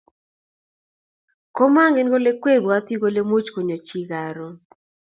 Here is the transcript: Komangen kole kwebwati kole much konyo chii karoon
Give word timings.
Komangen 1.55 2.07
kole 2.11 2.31
kwebwati 2.41 2.93
kole 3.01 3.21
much 3.29 3.47
konyo 3.55 3.77
chii 3.87 4.07
karoon 4.09 4.55